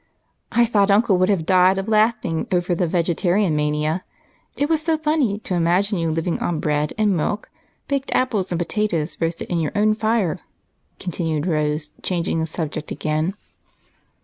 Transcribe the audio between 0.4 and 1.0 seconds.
I thought